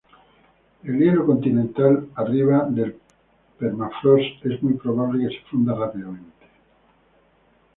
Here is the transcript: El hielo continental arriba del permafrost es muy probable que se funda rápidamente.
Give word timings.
El 0.83 0.97
hielo 0.97 1.27
continental 1.27 2.09
arriba 2.15 2.65
del 2.67 2.97
permafrost 3.59 4.43
es 4.47 4.63
muy 4.63 4.73
probable 4.73 5.27
que 5.29 5.35
se 5.37 5.45
funda 5.45 5.75
rápidamente. 5.75 6.47